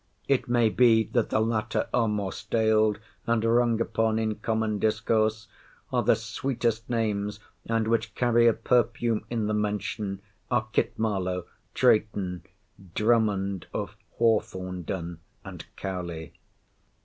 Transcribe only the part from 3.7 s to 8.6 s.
upon in common discourse. The sweetest names, and which carry a